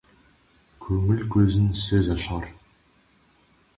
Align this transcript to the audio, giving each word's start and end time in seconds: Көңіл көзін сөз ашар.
Көңіл 0.85 1.21
көзін 1.35 1.69
сөз 1.85 2.11
ашар. 2.17 2.51